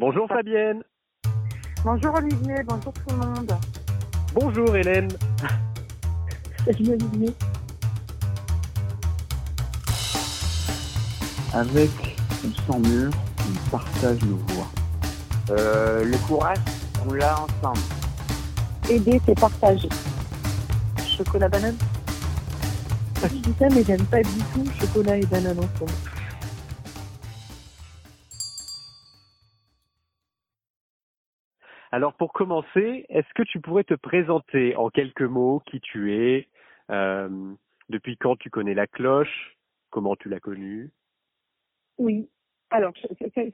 [0.00, 0.82] Bonjour Fabienne.
[1.84, 3.52] Bonjour Olivier, bonjour tout le monde.
[4.32, 5.08] Bonjour Hélène.
[6.64, 7.34] Salut Olivier.
[11.52, 11.90] Avec
[12.42, 13.10] ou sans mur,
[13.40, 14.68] on partage nos voix.
[15.50, 16.56] Euh, le courage,
[17.06, 17.80] on l'a ensemble.
[18.88, 19.90] Aider, c'est partager.
[21.14, 21.76] Chocolat banane?
[23.22, 25.92] Je dis ça, mais j'aime pas du tout chocolat et banane ensemble.
[31.92, 36.48] Alors pour commencer, est-ce que tu pourrais te présenter en quelques mots qui tu es,
[36.90, 37.52] euh,
[37.88, 39.56] depuis quand tu connais la cloche,
[39.90, 40.90] comment tu l'as connue?
[41.98, 42.28] Oui.
[42.72, 42.92] Alors,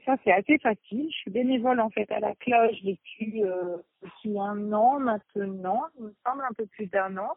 [0.05, 1.07] ça, c'est assez facile.
[1.09, 6.05] Je suis bénévole en fait à la cloche depuis, euh, depuis un an maintenant, il
[6.05, 7.35] me semble un peu plus d'un an.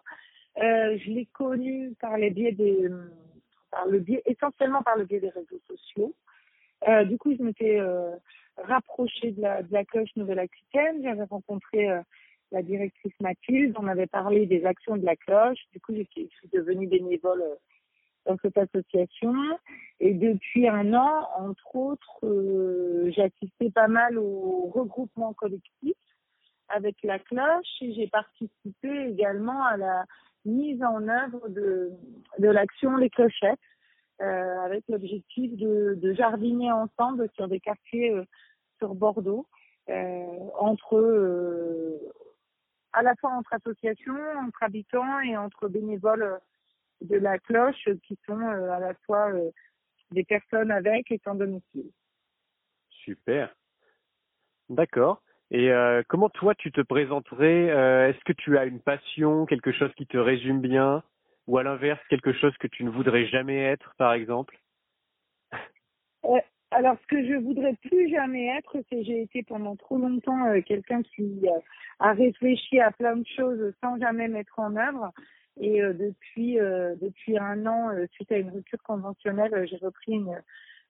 [0.59, 2.87] Euh, je l'ai connue par les biais des,
[3.71, 6.15] par le biais, essentiellement par le biais des réseaux sociaux.
[6.89, 8.15] Euh, du coup, je m'étais euh,
[8.71, 11.03] rapprochée de la, cloche Nouvelle-Aquitaine.
[11.03, 12.01] J'avais rencontré euh,
[12.53, 13.77] la directrice Mathilde.
[13.79, 15.59] On avait parlé des actions de la cloche.
[15.73, 17.55] Du coup, je suis, devenue bénévole euh,
[18.27, 19.35] dans cette association.
[19.99, 25.95] Et depuis un an, entre autres, euh, j'ai assisté pas mal au regroupement collectif
[26.69, 30.05] avec la cloche et j'ai participé également à la
[30.45, 31.91] mise en œuvre de,
[32.39, 33.59] de l'action Les Clochettes
[34.23, 38.15] euh, avec l'objectif de, jardiner ensemble sur des quartiers
[38.81, 39.47] sur Bordeaux,
[39.89, 41.98] euh, entre euh,
[42.92, 46.41] à la fois entre associations, entre habitants et entre bénévoles
[47.00, 49.33] de la cloche qui sont euh, à la fois
[50.11, 51.91] des personnes avec et sans domicile.
[53.05, 53.55] Super.
[54.69, 55.22] D'accord.
[55.50, 59.72] Et euh, comment toi tu te présenterais euh, Est-ce que tu as une passion, quelque
[59.72, 61.03] chose qui te résume bien,
[61.47, 64.59] ou à l'inverse quelque chose que tu ne voudrais jamais être, par exemple?
[66.25, 66.38] Euh,
[66.72, 70.60] alors, ce que je voudrais plus jamais être, c'est j'ai été pendant trop longtemps euh,
[70.60, 71.58] quelqu'un qui euh,
[71.98, 75.12] a réfléchi à plein de choses sans jamais mettre en œuvre.
[75.58, 80.41] Et euh, depuis euh, depuis un an, suite à une rupture conventionnelle, j'ai repris une,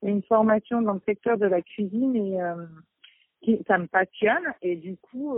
[0.02, 4.52] une formation dans le secteur de la cuisine et ça me passionne.
[4.60, 5.34] Et du coup,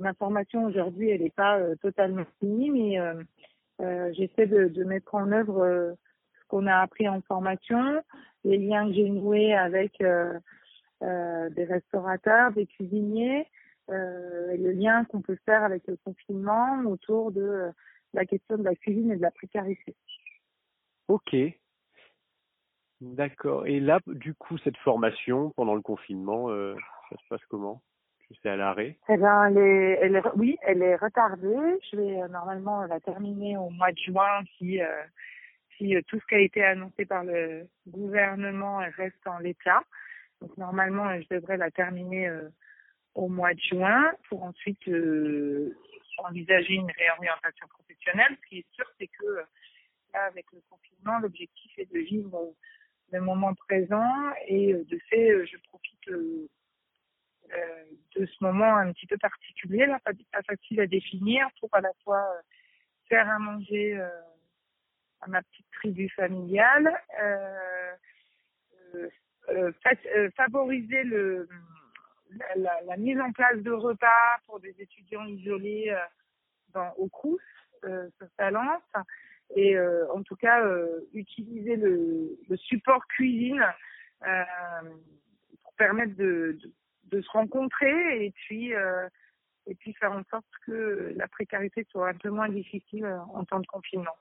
[0.00, 5.96] ma formation aujourd'hui, elle n'est pas totalement finie, mais j'essaie de, de mettre en œuvre
[6.48, 8.02] qu'on a appris en formation,
[8.44, 10.38] les liens que j'ai noués avec euh,
[11.02, 13.46] euh, des restaurateurs, des cuisiniers,
[13.90, 17.70] euh, et le lien qu'on peut faire avec le confinement autour de euh,
[18.14, 19.94] la question de la cuisine et de la précarité.
[21.08, 21.36] Ok.
[23.00, 23.66] D'accord.
[23.66, 27.80] Et là, du coup, cette formation pendant le confinement, ça se passe comment?
[28.42, 28.98] C'est à l'arrêt?
[29.08, 31.78] Eh ben, elle est, elle est, oui, elle est retardée.
[31.90, 34.80] Je vais normalement la terminer au mois de juin si,
[35.78, 39.82] si euh, tout ce qui a été annoncé par le gouvernement reste en l'état.
[40.42, 42.48] Donc normalement, euh, je devrais la terminer euh,
[43.14, 44.88] au mois de juin pour ensuite
[46.18, 48.36] envisager une réorientation professionnelle.
[48.42, 49.24] Ce qui est sûr, c'est que
[50.12, 52.54] là, avec le confinement, l'objectif est de vivre
[53.10, 56.48] le moment présent et de fait, je profite de
[58.26, 60.12] ce moment un petit peu particulier, là, pas,
[60.42, 62.22] facile à définir, pour à la fois
[63.08, 63.98] faire à manger
[65.20, 66.92] à ma petite tribu familiale,
[67.22, 67.92] euh,
[68.94, 69.08] euh,
[69.50, 71.48] euh, fa- favoriser le,
[72.56, 75.96] la, la- mise en place de repas pour des étudiants isolés
[76.74, 77.40] dans, au Crous,
[77.82, 78.82] sur Talence,
[79.56, 79.78] et
[80.12, 80.62] en tout cas
[81.14, 83.64] utiliser le, le support cuisine
[84.20, 86.72] pour permettre de, de,
[87.04, 89.08] de se rencontrer et puis euh,
[89.66, 93.60] et puis faire en sorte que la précarité soit un peu moins difficile en temps
[93.60, 94.16] de confinement.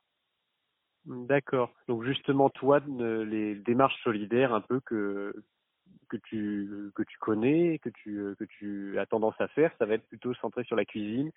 [1.07, 1.73] D'accord.
[1.87, 5.33] Donc justement, toi, les démarches solidaires un peu que
[6.09, 9.93] que tu que tu connais, que tu que tu as tendance à faire, ça va
[9.93, 11.31] être plutôt centré sur la cuisine,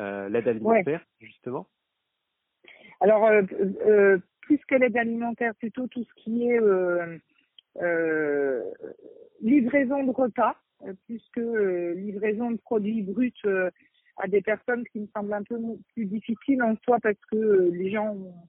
[0.00, 1.68] euh, l'aide alimentaire, justement?
[3.00, 3.42] Alors, euh,
[3.86, 6.60] euh, plus que l'aide alimentaire, plutôt tout ce qui est
[9.40, 10.56] livraison de repas,
[11.06, 13.32] plus que livraison de produits bruts
[14.16, 15.56] à des personnes qui me semblent un peu
[15.92, 18.48] plus difficiles en soi parce que les gens, ont-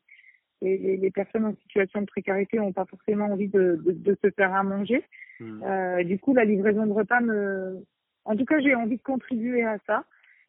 [0.65, 4.13] les, les- les personnes en situation de précarité n'ont pas forcément envie de, de, de
[4.21, 5.01] se faire à manger.
[5.39, 5.61] Hmm.
[5.63, 7.83] Euh, du coup, la livraison de repas me,
[8.31, 9.99] en tout cas, j'ai envie de contribuer à ça.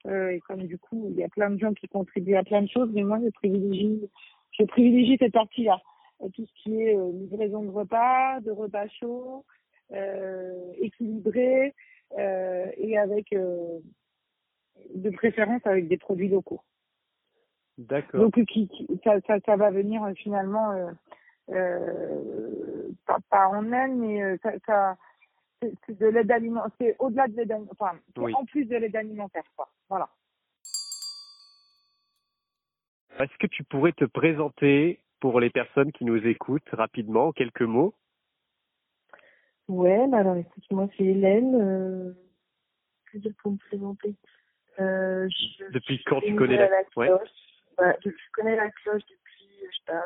[0.06, 2.62] Euh, et comme du coup, il y a plein de gens qui contribuent à plein
[2.62, 4.00] de choses, mais moi, je privilégie,
[4.58, 5.78] je privilégie cette partie-là.
[6.22, 9.44] Euh, Tout ce qui est euh, livraison de repas, de repas chauds,
[10.86, 11.74] équilibrés
[12.86, 13.26] et avec,
[15.04, 16.60] de préférence avec des produits locaux.
[17.78, 18.20] D'accord.
[18.20, 20.90] Donc qui, qui- ça, ça, ça va venir euh, finalement euh,
[21.50, 24.96] euh, pas, pas en aide, mais euh, ça, ça
[25.60, 28.32] c'est de l'aide alimentaire, c'est au-delà de l'aide alimentaire, enfin Oui.
[28.34, 29.68] en plus de l'aide alimentaire quoi.
[29.88, 30.08] Voilà.
[33.18, 37.62] Est-ce que tu pourrais te présenter pour les personnes qui nous écoutent rapidement, en quelques
[37.62, 37.94] mots?
[39.68, 41.54] Ouais, bah alors écoute, moi c'est Hélène.
[41.54, 42.12] Euh,
[43.12, 44.14] que dire pour me présenter?
[44.78, 47.10] Euh, je, Depuis je quand tu connais la- à ouais.
[47.78, 50.04] Bah, je, je connais la cloche depuis, je sais pas,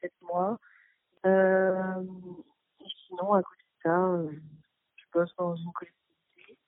[0.00, 0.58] sept mois.
[1.26, 2.02] Euh,
[2.80, 4.30] et sinon, à côté de ça, euh,
[4.96, 6.58] je bosse dans une collectivité.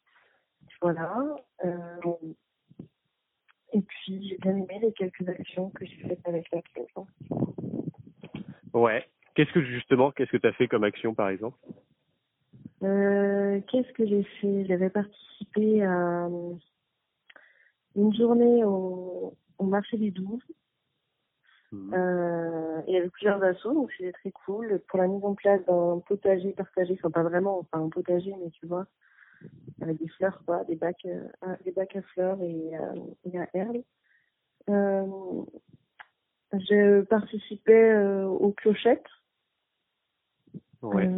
[0.81, 1.37] Voilà.
[1.65, 2.01] Euh,
[3.73, 6.91] et puis, j'ai bien aimé les quelques actions que j'ai faites avec la cloche.
[6.97, 7.07] hein.
[8.75, 9.09] Ouais.
[9.35, 11.57] Qu'est-ce que justement, qu'est-ce que tu as fait comme action par exemple?
[12.83, 14.67] Euh, Qu'est-ce que j'ai fait?
[14.67, 16.55] J'avais participé à euh,
[17.97, 20.43] une journée au, marché des Douves.
[21.73, 21.95] Mhm.
[21.95, 24.81] Euh, il y avait plusieurs assos, donc c'était très cool.
[24.89, 28.51] Pour la mise en place d'un potager partagé, enfin pas vraiment, enfin un potager, mais
[28.51, 28.87] tu vois,
[29.81, 33.39] avec des fleurs, quoi, des bacs, euh, à- des bacs à fleurs et, euh, et
[33.39, 33.83] à herbes.
[34.69, 35.45] Euh,
[36.53, 39.07] je participais euh, aux clochettes.
[40.83, 41.09] Ouais.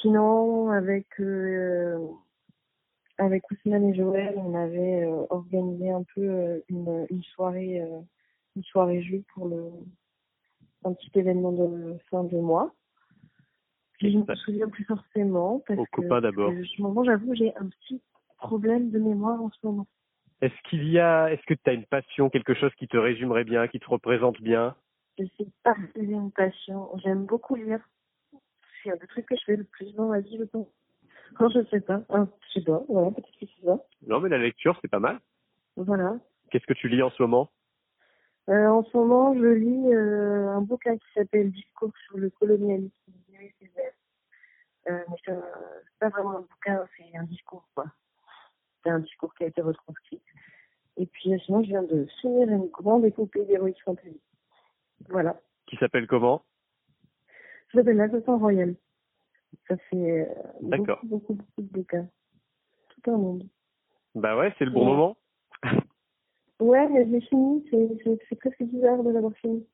[0.00, 1.08] Sinon, avec
[3.18, 8.00] avec Ousmane et Joël, on avait euh, organisé un peu euh, une, une soirée euh,
[8.56, 9.70] une soirée jeu pour le
[10.84, 12.72] un petit événement de fin de mois.
[14.00, 16.52] Je ne me souviens plus forcément parce Aux que, d'abord.
[16.52, 18.00] je j'avoue, j'ai un petit
[18.38, 19.86] problème de mémoire en ce moment.
[20.40, 23.42] Est-ce qu'il y a, est-ce que tu as une passion, quelque chose qui te résumerait
[23.42, 24.76] bien, qui te représente bien?
[25.18, 26.96] Je sais pas si j'ai une passion.
[27.02, 27.80] J'aime beaucoup lire.
[28.84, 30.68] C'est un des trucs que je fais le plus dans ma vie, je pense.
[31.40, 32.02] Non, je sais pas.
[32.08, 32.82] Ah, je sais pas.
[32.88, 33.78] Voilà, peut-être que c'est ça.
[34.06, 35.18] Non, mais la lecture, c'est pas mal.
[35.76, 36.16] Voilà.
[36.50, 37.50] Qu'est-ce que tu lis en ce moment?
[38.48, 42.92] Euh, en ce moment, je lis euh, un bouquin qui s'appelle Discours sur le colonialisme.
[44.88, 45.34] Euh, mais c'est
[46.00, 47.84] pas vraiment un bouquin, c'est un discours, quoi.
[48.82, 50.22] C'est un discours qui a été retranscrit.
[50.96, 54.20] Et puis, euh, sinon, je viens de finir une grande épopée d'Heroic Fantasy.
[55.10, 55.38] Voilà.
[55.66, 56.42] Qui s'appelle comment?
[57.70, 58.74] Ça s'appelle L'Assassin Royal.
[59.66, 62.08] Ça fait euh, beaucoup, beaucoup, beaucoup de bouquins.
[62.90, 63.44] Tout un monde.
[64.14, 64.92] Bah ouais, c'est le bon Ouais.
[64.92, 65.16] moment.
[66.60, 67.64] Ouais, mais je l'ai fini.
[67.70, 69.66] C'est presque bizarre de l'avoir fini.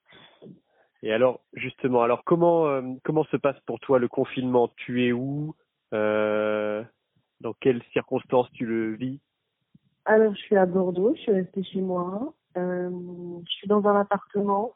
[1.03, 4.69] Et alors, justement, alors comment euh, comment se passe pour toi le confinement?
[4.77, 5.55] Tu es où?
[5.93, 6.83] Euh,
[7.41, 9.21] Dans quelles circonstances tu le vis?
[10.07, 12.35] Alors, je suis à Bordeaux, je suis restée chez moi.
[12.57, 12.91] Euh,
[13.47, 14.75] je suis dans un appartement.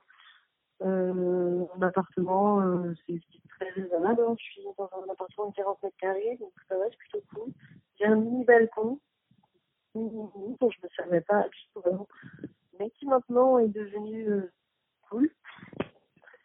[0.82, 4.22] Euh, un appartement, euh, c'est très raisonnable.
[4.38, 7.52] Je suis dans un appartement de 40 mètres carrés, donc ça va, c'est plutôt cool.
[7.98, 9.00] J'ai un mini balcon
[9.94, 10.30] dont
[10.70, 12.06] je ne me servais pas du avant,
[12.78, 14.52] mais qui maintenant est devenu euh,
[15.10, 15.30] cool.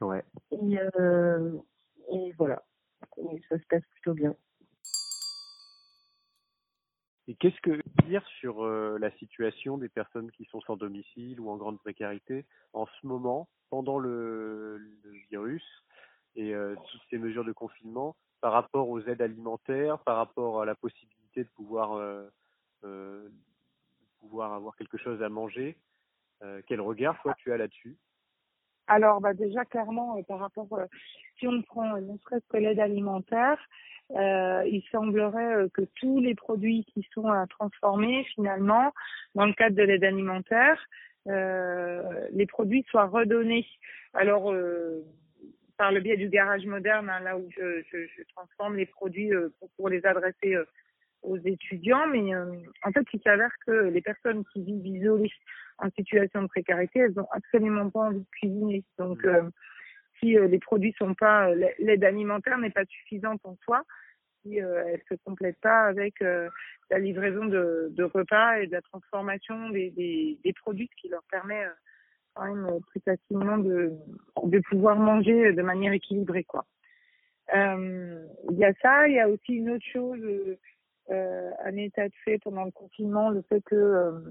[0.02, 0.24] Ouais.
[0.52, 0.78] Et,
[2.12, 2.64] et voilà.
[3.18, 4.36] Et ça se passe plutôt bien.
[7.28, 11.50] Et qu'est-ce que dire sur euh, la situation des personnes qui sont sans domicile ou
[11.50, 14.82] en grande précarité en ce moment, pendant le,
[15.30, 15.64] virus
[16.36, 20.66] et euh, toutes ces mesures de confinement, par rapport aux aides alimentaires, par rapport à
[20.66, 23.30] la possibilité de pouvoir euh,
[24.34, 25.78] avoir quelque chose à manger
[26.68, 27.98] Quel regard toi tu as là-dessus?
[28.88, 30.86] Alors, bah déjà, clairement, par rapport, euh,
[31.40, 33.58] si on prend ne serait-ce que l'aide alimentaire,
[34.16, 38.94] euh, il semblerait euh, que tous les produits qui sont à transformer, finalement,
[39.34, 40.80] dans le cadre de l'aide alimentaire,
[41.28, 43.66] euh, les produits soient redonnés.
[44.14, 45.04] Alors, euh,
[45.78, 49.32] par le biais du garage moderne, hein, là où je, je, je transforme les produits
[49.78, 50.58] pour, les adresser
[51.24, 52.54] aux étudiants, mais euh,
[52.84, 55.32] en fait, il s'avère que les personnes qui vivent isolées
[55.80, 58.84] en situation de précarité, elles ont absolument pas envie de cuisiner.
[59.00, 59.26] Donc,
[60.20, 63.84] si les produits sont pas, l'aide alimentaire n'est pas suffisante en soi,
[64.44, 66.50] si euh, elle se complète pas avec euh,
[66.90, 71.64] la livraison de, repas et de la transformation des, des, des produits, qui leur permet
[71.64, 71.70] euh,
[72.36, 73.94] quand même plus facilement de,
[74.70, 76.66] pouvoir manger de manière équilibrée, quoi.
[77.54, 80.20] Il y a ça, il y a aussi une autre chose,
[81.12, 84.24] euh, un état de fait pendant le confinement, le fait que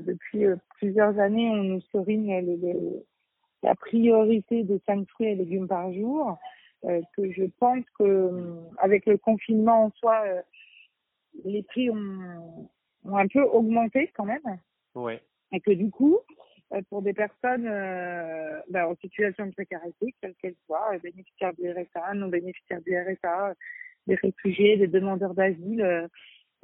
[0.00, 0.44] depuis
[0.76, 3.04] plusieurs années, on nous serigne les- les-
[3.62, 6.38] la priorité de 5 fruits et légumes par jour,
[7.16, 10.42] que je pense que euh, avec le confinement en soi, euh,
[11.44, 12.68] les prix ont,
[13.04, 14.40] ont un peu augmenté quand même,
[14.94, 15.20] Ouais.
[15.52, 16.18] et que du coup,
[16.72, 21.52] euh, pour des personnes euh, bah, en situation de précarité, quelles qu'elles soient, euh, bénéficiaires
[21.54, 23.54] du RSA, non bénéficiaires du RSA, euh,
[24.06, 26.08] des réfugiés, des demandeurs d'asile, euh,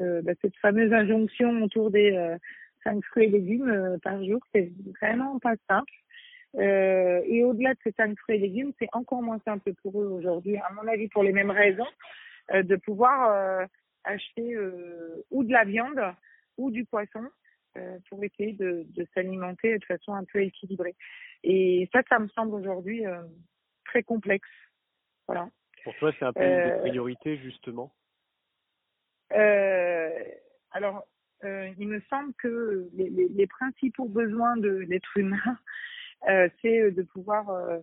[0.00, 2.36] euh, bah, cette fameuse injonction autour des euh,
[2.84, 5.92] cinq fruits et légumes par jour, c'est vraiment pas simple.
[6.56, 10.08] Euh, et au-delà de ces cinq fruits et légumes, c'est encore moins simple pour eux
[10.08, 11.86] aujourd'hui, à mon avis, pour les mêmes raisons,
[12.52, 13.66] euh, de pouvoir euh,
[14.04, 14.56] acheter
[15.30, 16.00] ou de la viande
[16.56, 17.28] ou du poisson
[18.08, 20.96] pour essayer de, de s'alimenter de façon un peu équilibrée.
[21.44, 23.04] Et ça, ça me semble aujourd'hui
[23.84, 24.48] très complexe.
[25.28, 25.48] Voilà.
[25.84, 27.92] Pour toi, c'est un peu une priorité, justement?
[29.30, 31.06] Alors,
[31.44, 35.54] il me semble que les, les, les principaux besoins de l'être humain, euh,
[36.26, 37.78] c'est euh, de pouvoir euh,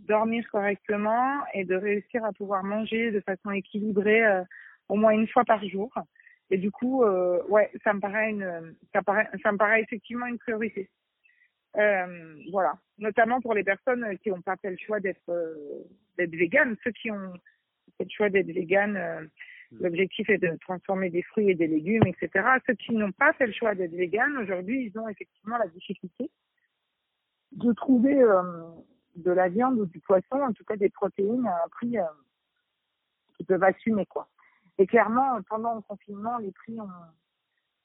[0.00, 4.22] dormir correctement et de réussir à pouvoir manger de façon équilibrée
[4.88, 5.92] au moins une fois par jour.
[6.50, 7.04] Et du coup,
[7.48, 10.90] ouais, ça me paraît une, ça paraît, ça me paraît effectivement une priorité.
[11.78, 15.84] Euh, voilà, notamment pour les personnes qui n'ont pas fait le choix d'être euh,
[16.18, 16.76] d'être véganes.
[16.84, 17.32] Ceux qui ont
[17.96, 18.98] fait le choix d'être véganes,
[19.70, 19.76] mmh.
[19.80, 22.46] l'objectif est de transformer des fruits et des légumes, etc.
[22.66, 26.30] Ceux qui n'ont pas fait le choix d'être véganes, aujourd'hui, ils ont effectivement la difficulté
[27.64, 28.42] de trouver euh,
[29.16, 32.04] de la viande ou du poisson, en tout cas des protéines à un prix euh,
[33.36, 34.28] qui peuvent assumer quoi.
[34.78, 36.88] Et clairement, pendant le confinement, les prix ont,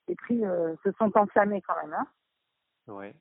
[0.07, 1.93] les prix euh, se sont enflammés quand même.
[1.93, 2.07] Hein.
[2.87, 3.13] Ouais.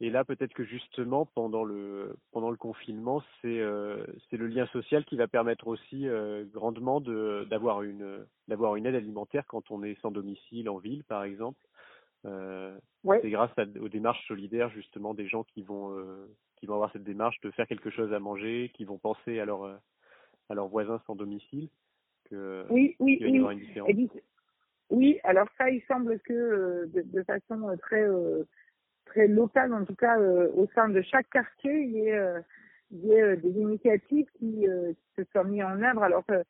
[0.00, 5.04] Et là, peut-être que justement, pendant le pendant le confinement, c'est euh, le lien social
[5.04, 9.84] qui va permettre aussi euh, grandement de d'avoir une d'avoir une aide alimentaire quand on
[9.84, 11.64] est sans domicile en ville, par exemple.
[12.24, 13.50] Euh, C'est grâce
[13.80, 17.50] aux démarches solidaires justement des gens qui vont euh, qui vont avoir cette démarche de
[17.50, 19.64] faire quelque chose à manger, qui vont penser à leur
[20.48, 21.68] à leurs voisins sans domicile
[22.30, 23.52] que oui oui y oui.
[23.52, 23.90] Une différence.
[24.90, 28.44] oui alors ça il semble que euh, de, de, façon très euh,
[29.06, 32.42] très locale en tout cas au sein de chaque quartier il y ait
[32.92, 36.44] il y ait des initiatives qui, qui se sont mises en œuvre alors que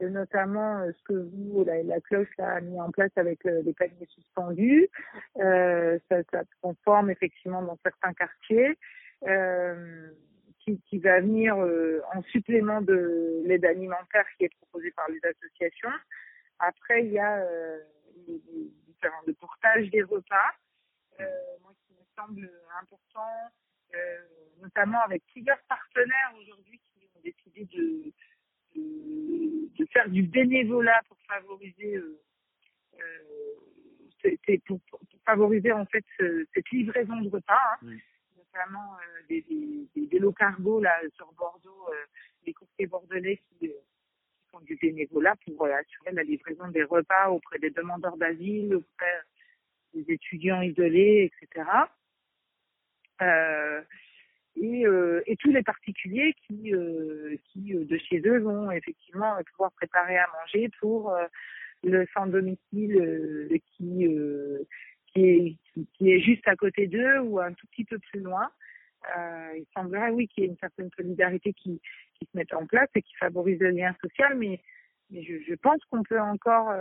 [0.00, 3.72] notamment euh, ce que vous, la, la cloche a mis en place avec euh, les
[3.72, 4.88] paniers suspendus.
[5.38, 8.76] Euh, ça, ça se conforme effectivement dans certains quartiers.
[9.26, 10.10] Euh,
[10.60, 15.20] qui, qui, va venir euh, en supplément de l'aide alimentaire qui est proposée par les
[15.24, 15.92] associations.
[16.58, 17.78] Après, il y a euh,
[18.84, 20.50] différents de portage des repas.
[21.62, 22.50] moi, qui me semble
[22.82, 23.30] important,
[24.60, 28.12] notamment avec plusieurs partenaires aujourd'hui qui ont décidé de
[29.86, 32.20] de, faire du bénévolat pour favoriser euh,
[32.94, 34.80] euh pour,
[35.24, 37.96] favoriser en fait cette livraison de repas, hein,
[38.36, 42.04] notamment euh, des, des, des, lots cargo là sur Bordeaux, euh,
[42.44, 43.70] les courtiers bordelais qui,
[44.50, 49.20] font du bénévolat pour assurer la livraison des repas auprès des demandeurs d'asile, auprès
[49.94, 51.68] des étudiants isolés, etc.
[54.56, 58.70] Euh, et, euh, et tous les particuliers qui, euh, qui euh, de chez eux vont
[58.70, 61.26] effectivement pouvoir préparer à manger pour euh,
[61.84, 64.06] le sans domicile euh, qui,
[65.12, 65.56] qui, est,
[65.94, 68.50] qui, est juste à côté d'eux ou un tout petit peu plus loin.
[69.54, 71.80] il semblerait oui qu'il y ait une certaine solidarité qui,
[72.14, 74.60] qui se mette en place et qui favorise le lien social, mais,
[75.10, 76.72] mais je, je pense qu'on peut encore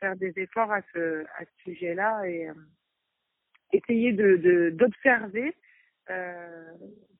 [0.00, 2.48] faire des efforts à ce, à ce sujet-là et
[3.72, 5.71] essayer de d'observer euh,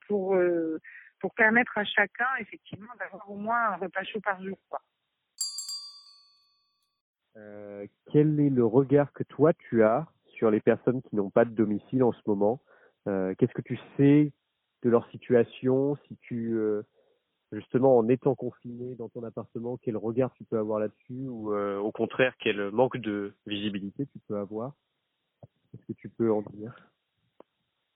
[0.07, 0.81] pour euh,
[1.21, 4.59] pour permettre à chacun effectivement d'avoir au moins un repas chaud par jour.
[4.69, 4.81] Quoi.
[7.37, 11.45] Euh, quel est le regard que toi tu as sur les personnes qui n'ont pas
[11.45, 12.61] de domicile en ce moment?
[13.09, 14.33] Euh, Qu'est-ce que tu sais
[14.83, 15.97] de leur situation?
[16.09, 16.83] Si tu euh,
[17.53, 21.27] justement en étant confiné dans ton appartement, quel regard tu peux avoir là-dessus?
[21.29, 24.75] Ou euh, au contraire quel manque de visibilité tu peux avoir?
[25.71, 26.92] Qu'est-ce que tu peux en dire?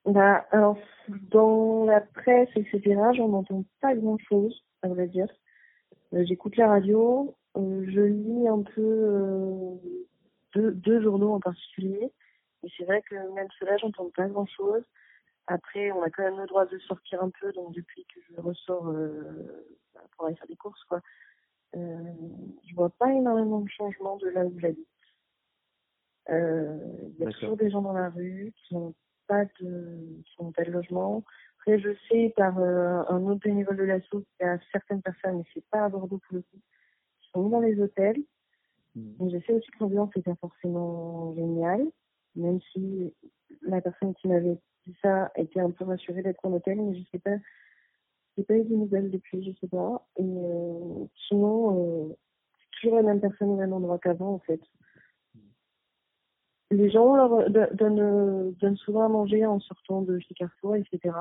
[0.07, 2.81] Bah, alors, dans la presse, etc.,
[3.17, 5.29] j'en entends pas grand-chose, à vrai dire.
[6.15, 9.75] Euh, J'écoute la radio, euh, je lis un peu euh,
[10.55, 12.13] deux, deux, journaux en particulier,
[12.63, 14.85] et c'est vrai que même cela, j'entends pas grand-chose.
[15.49, 18.41] Après, on a quand même le droit de sortir un peu, donc depuis que je
[18.41, 18.85] ressors
[19.95, 21.01] bah, pour aller faire des courses, quoi,
[21.75, 24.89] je vois pas énormément de changements de là où j'habite.
[26.31, 26.79] Euh,
[27.19, 28.95] il y a toujours des gens dans la rue qui ont
[29.27, 31.25] pas de, de logement.
[31.59, 35.39] Après, je sais par euh, un autre bénévole de l'assaut qu'il y a certaines personnes,
[35.39, 36.59] mais c'est pas à Bordeaux pour le coup,
[37.21, 38.23] qui sont dans les hôtels.
[38.95, 39.17] Mmh.
[39.19, 41.87] Donc, je sais aussi que l'ambiance n'est pas forcément géniale,
[42.35, 43.13] même si
[43.63, 47.05] la personne qui m'avait dit ça était un peu rassurée d'être en hôtel, mais je
[47.11, 47.37] sais pas,
[48.37, 50.07] j'ai pas eu de nouvelles depuis, je sais pas.
[50.17, 52.17] Et euh, sinon, euh,
[52.59, 54.61] c'est toujours la même personne au même endroit qu'avant, en fait
[56.71, 61.15] les gens leur donnent, donnent souvent à manger en sortant de chez Carrefour, etc.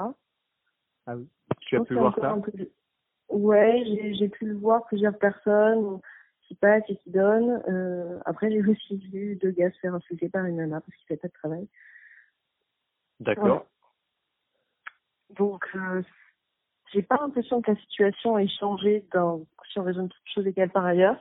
[1.06, 1.28] Ah oui.
[1.62, 2.36] Tu as pu voir ça.
[3.30, 3.84] Ouais,
[4.18, 6.00] j'ai pu le voir plusieurs personnes
[6.44, 7.62] qui passe et qui donne.
[7.68, 11.08] Euh, après, j'ai aussi vu deux gars se faire insulter par une nana parce qu'il
[11.08, 11.68] fait pas de travail.
[13.20, 13.46] D'accord.
[13.46, 13.66] Voilà.
[15.38, 16.02] Donc, euh,
[16.94, 20.70] j'ai pas l'impression que la situation ait changé dans, si on raisonne toutes choses égales
[20.70, 21.18] par ailleurs.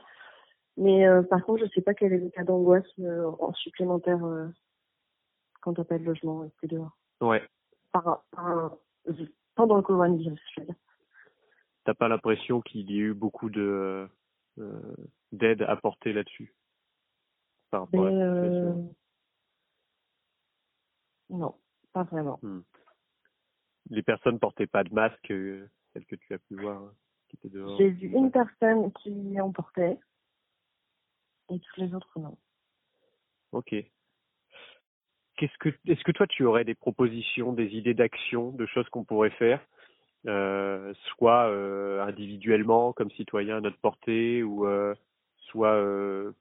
[0.77, 4.23] Mais euh, par contre, je sais pas quel est le cas d'angoisse euh, en supplémentaire
[4.25, 4.47] euh,
[5.61, 6.97] quand t'as pas de logement et que t'es dehors.
[7.21, 7.47] Ouais.
[7.91, 8.75] Par, par,
[9.55, 10.75] pendant le coronavirus, je veux dire.
[11.85, 14.09] T'as pas l'impression qu'il y ait eu beaucoup de
[15.33, 16.53] d'aide apportée là-dessus?
[17.69, 18.95] Par rapport Mais, à la situation?
[21.29, 21.55] non,
[21.93, 22.39] pas vraiment.
[22.41, 22.61] Hmm.
[23.89, 26.89] Les personnes portaient pas de masque, celles que tu as pu voir, euh,
[27.29, 27.77] qui étaient dehors.
[27.77, 29.99] J'ai vu une personne qui en portait
[31.49, 32.37] et tous les autres non.
[33.51, 33.75] Ok.
[35.37, 39.03] Qu'est-ce que, est-ce que toi tu aurais des propositions, des idées d'action, de choses qu'on
[39.03, 39.59] pourrait faire,
[40.27, 44.95] euh, soit euh, individuellement comme citoyen à notre portée, ou euh,
[45.37, 45.79] soit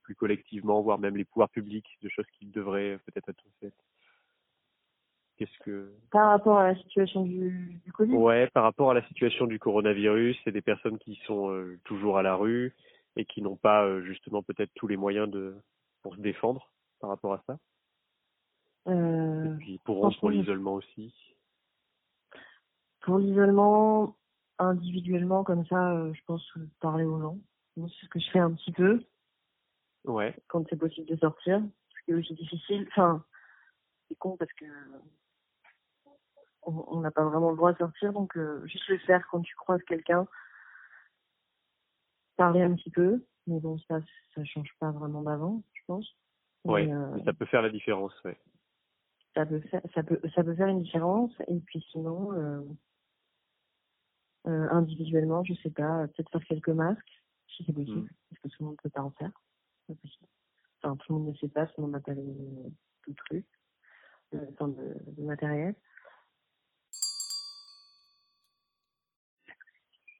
[0.03, 3.75] plus collectivement, voire même les pouvoirs publics, de choses qui devraient peut-être être faites?
[5.37, 9.07] Qu'est-ce que Par rapport à la situation du, du Covid, Ouais, par rapport à la
[9.09, 11.53] situation du coronavirus, c'est des personnes qui sont
[11.85, 12.73] toujours à la rue
[13.17, 15.57] et qui n'ont pas euh, justement peut-être tous les moyens de
[16.03, 17.59] pour se défendre par rapport à ça?
[18.89, 21.15] euh, Et puis pour l'isolement aussi?
[23.01, 24.17] pour l'isolement,
[24.59, 26.43] individuellement, comme ça, euh, je pense
[26.81, 27.39] parler aux gens.
[27.77, 29.05] Moi, C'est ce que je fais un petit peu
[30.05, 30.35] Ouais.
[30.49, 31.63] quand c'est possible de sortir.
[31.91, 32.87] Ce qui est aussi difficile.
[32.91, 33.25] Enfin,
[34.09, 34.65] c'est con parce que
[36.63, 39.43] on on n'a pas vraiment le droit de sortir, donc euh, juste le faire quand
[39.43, 40.27] tu croises quelqu'un,
[42.37, 44.01] parler un petit peu, mais bon, ça,
[44.35, 46.17] ça change pas vraiment d'avant, je pense.
[46.65, 48.39] Mais, euh, Mais ça peut faire la différence, ouais.
[49.35, 51.33] ça peut faire, ça peut, ça peut faire une différence.
[51.49, 52.61] Et puis sinon, euh,
[54.47, 58.09] euh, individuellement, je sais pas, peut-être faire quelques masques, si c'est possible, Mm.
[58.31, 59.31] parce que tout le monde peut pas en faire.
[59.87, 60.27] C'est pas possible.
[60.83, 62.23] Enfin, tout le monde ne sait pas, tout le monde n'a pas les,
[63.03, 63.47] tout le truc,
[64.53, 65.75] enfin, de, de matériel.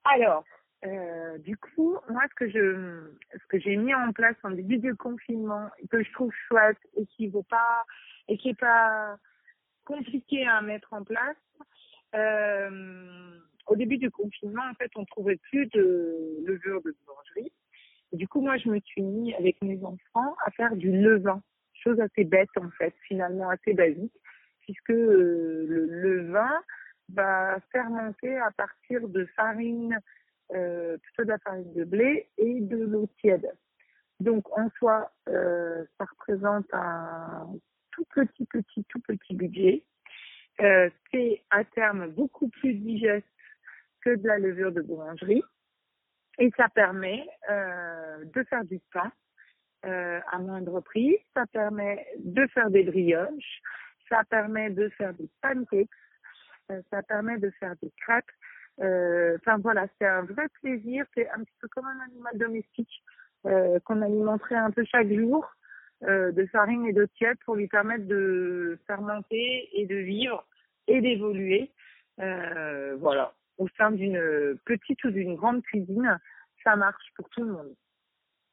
[0.05, 0.45] Alors,
[0.85, 4.79] euh, du coup, moi, ce que je, ce que j'ai mis en place en début
[4.79, 7.85] de confinement, que je trouve chouette et qui vaut pas,
[8.29, 9.17] et qui est pas
[9.85, 11.37] compliqué à mettre en place,
[12.15, 17.53] euh, au début du confinement, en fait, on trouvait plus de levure de boulangerie.
[18.13, 21.43] Du coup, moi, je me suis mis avec mes enfants à faire du levain.
[21.73, 24.15] Chose assez bête, en fait, finalement assez basique,
[24.61, 26.63] puisque euh, le levain
[27.13, 29.99] va fermenter à partir de farine,
[30.53, 33.51] euh, plutôt de la farine de blé et de l'eau tiède.
[34.21, 37.49] Donc, en soi, euh, ça représente un
[37.91, 39.85] tout petit, petit, tout petit budget.
[40.61, 43.27] Euh, c'est à terme beaucoup plus digeste
[44.03, 45.43] que de la levure de boulangerie.
[46.39, 49.11] Et ça permet euh, de faire du pain
[49.87, 51.17] euh, à moindre prix.
[51.35, 53.61] Ça permet de faire des brioches.
[54.09, 55.89] Ça permet de faire des pancakes.
[56.71, 58.31] Euh, ça permet de faire des crêpes.
[58.81, 61.05] Euh, Enfin voilà, c'est un vrai plaisir.
[61.15, 63.03] C'est un petit peu comme un animal domestique
[63.47, 65.47] euh, qu'on alimenterait un peu chaque jour
[66.05, 70.47] euh, de farine et d'eau tiède pour lui permettre de fermenter et de vivre
[70.89, 71.71] et d'évoluer.
[72.21, 76.19] Euh, voilà, au sein d'une petite ou d'une grande cuisine,
[76.63, 77.75] ça marche pour tout le monde.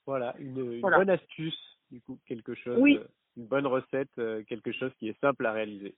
[0.05, 0.97] Voilà, une, une Voilà.
[0.97, 2.99] bonne astuce, du coup, quelque chose, Oui.
[3.37, 4.09] une bonne recette,
[4.47, 5.95] quelque chose qui est simple à réaliser.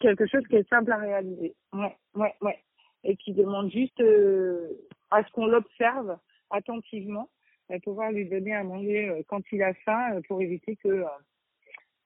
[0.00, 1.54] Quelque chose qui est simple à réaliser.
[1.72, 2.62] Ouais, ouais, ouais.
[3.04, 4.68] Et qui demande juste euh,
[5.10, 6.18] à ce qu'on l'observe
[6.50, 7.28] attentivement
[7.70, 11.04] et pouvoir lui donner à manger euh, quand il a faim euh, pour éviter que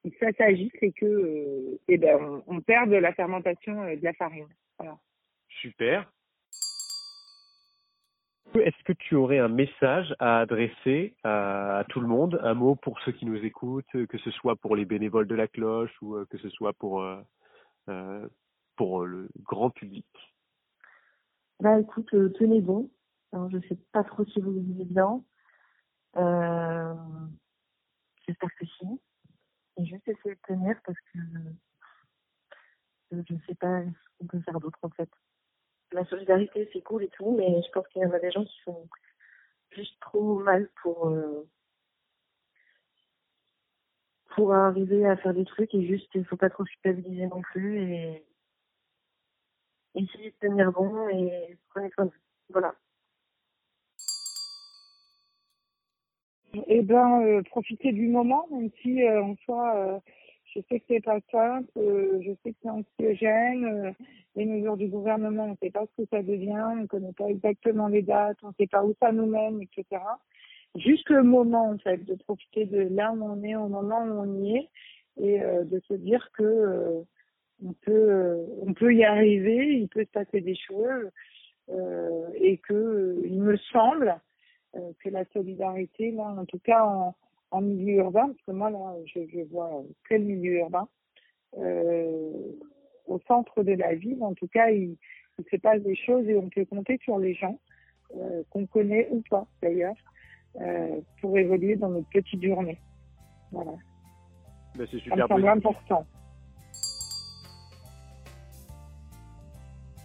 [0.05, 4.49] il s'agisse et que eh ben on, perde la fermentation de la farine.
[5.49, 6.13] Super.
[8.55, 13.01] Est-ce que tu aurais un message à adresser à, tout le monde, un mot pour
[13.01, 16.37] ceux qui nous écoutent, que ce soit pour les bénévoles de la cloche ou que
[16.37, 17.03] ce soit pour
[18.77, 20.05] pour le grand public?
[21.61, 22.91] Bah écoute, euh, tenez bon.
[23.33, 25.23] Alors, je sais pas trop si vous vivez bien.
[26.17, 26.95] Euh,
[28.27, 28.87] J'espère que si.
[29.77, 31.53] Et juste essayer de tenir parce que euh,
[33.29, 35.09] je sais pas ce qu'on peut faire d'autre en fait.
[35.93, 38.45] La solidarité c'est cool et tout, mais je pense qu'il y en a des gens
[38.45, 38.89] qui sont
[39.73, 41.49] juste trop mal pour euh,
[44.35, 47.81] pour arriver à faire des trucs et juste il faut pas trop culpabiliser non plus
[47.81, 48.25] et
[49.95, 52.13] essayer de tenir bon et prenez soin de.
[52.51, 52.75] Voilà.
[56.67, 59.99] Eh ben, euh, profiter du moment, même si euh, en soi, euh,
[60.55, 63.93] je sais que c'est pas simple, euh, je sais que c'est anxiogène, euh,
[64.37, 67.13] les mesures du gouvernement, on ne sait pas ce que ça devient, on ne connaît
[67.13, 70.01] pas exactement les dates, on ne sait pas où ça nous mène, etc.
[70.77, 74.21] juste le moment en fait, de profiter de là où on est, au moment où
[74.21, 74.69] on y est,
[75.21, 77.05] et euh, de se dire que
[77.63, 81.11] on peut on peut y arriver, il peut se passer des choses,
[82.41, 84.21] et que il me semble
[84.73, 87.15] que la solidarité là, en tout cas en,
[87.51, 90.89] en milieu urbain, parce que moi là je, je vois que le milieu urbain,
[91.57, 94.97] au centre de la ville, en tout cas il,
[95.39, 97.59] il se passe des choses et on peut compter sur les gens
[98.51, 99.97] qu'on connaît ou pas d'ailleurs
[100.61, 102.79] euh, pour évoluer dans notre petite journée.
[103.51, 103.73] Voilà.
[104.77, 106.07] Ben, c'est Ça me semble important.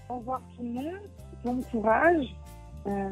[0.10, 1.10] Au revoir tout le monde,
[1.44, 2.36] bon courage,
[2.88, 3.10] euh,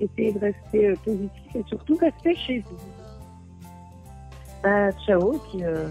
[0.00, 2.76] essayez de rester euh, positif et surtout rester chez vous.
[4.62, 5.88] Bah, ciao, et puis euh,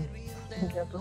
[0.62, 1.00] à bientôt.